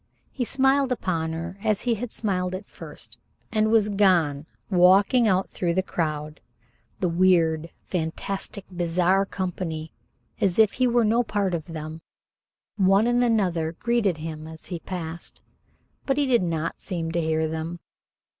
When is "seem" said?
16.81-17.11